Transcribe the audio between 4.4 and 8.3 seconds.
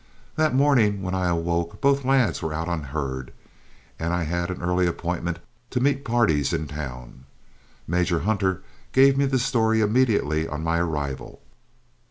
an early appointment to meet parties in town. Major